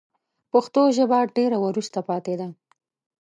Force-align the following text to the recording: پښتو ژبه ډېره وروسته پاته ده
پښتو 0.51 0.81
ژبه 0.97 1.19
ډېره 1.37 1.57
وروسته 1.65 1.99
پاته 2.07 2.33
ده 2.39 2.49